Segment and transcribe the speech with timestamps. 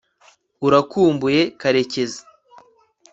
[0.65, 2.21] urakumbuye karekezi